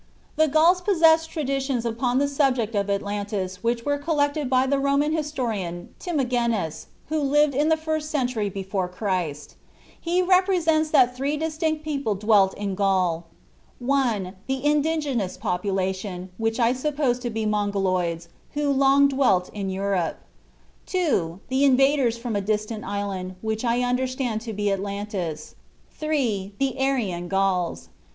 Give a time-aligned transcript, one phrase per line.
[0.35, 5.13] "The Gauls possessed traditions upon the subject of Atlantis which were collected by the Roman
[5.15, 9.57] historian Timagenes, who lived in the first century before Christ.
[10.01, 13.25] He represents that three distinct people dwelt in Gaul:
[13.77, 14.33] 1.
[14.47, 20.17] The indigenous population, which I suppose to be Mongoloids, who had long dwelt in Europe;
[20.87, 21.41] 2.
[21.49, 25.53] The invaders from a distant island, which I understand to be Atlantis;
[25.91, 26.55] 3.
[26.57, 27.89] The Aryan Gauls."